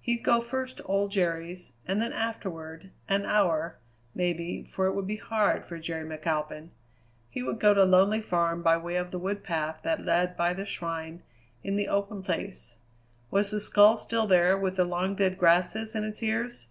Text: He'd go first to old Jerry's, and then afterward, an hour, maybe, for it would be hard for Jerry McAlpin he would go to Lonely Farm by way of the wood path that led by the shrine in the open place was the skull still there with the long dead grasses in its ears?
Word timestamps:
He'd 0.00 0.22
go 0.22 0.40
first 0.40 0.76
to 0.76 0.82
old 0.84 1.10
Jerry's, 1.10 1.72
and 1.84 2.00
then 2.00 2.12
afterward, 2.12 2.92
an 3.08 3.26
hour, 3.26 3.80
maybe, 4.14 4.62
for 4.62 4.86
it 4.86 4.92
would 4.92 5.08
be 5.08 5.16
hard 5.16 5.64
for 5.64 5.80
Jerry 5.80 6.08
McAlpin 6.08 6.68
he 7.28 7.42
would 7.42 7.58
go 7.58 7.74
to 7.74 7.82
Lonely 7.82 8.20
Farm 8.20 8.62
by 8.62 8.76
way 8.76 8.94
of 8.94 9.10
the 9.10 9.18
wood 9.18 9.42
path 9.42 9.80
that 9.82 10.04
led 10.04 10.36
by 10.36 10.54
the 10.54 10.64
shrine 10.64 11.24
in 11.64 11.74
the 11.74 11.88
open 11.88 12.22
place 12.22 12.76
was 13.32 13.50
the 13.50 13.58
skull 13.58 13.98
still 13.98 14.28
there 14.28 14.56
with 14.56 14.76
the 14.76 14.84
long 14.84 15.16
dead 15.16 15.36
grasses 15.36 15.96
in 15.96 16.04
its 16.04 16.22
ears? 16.22 16.68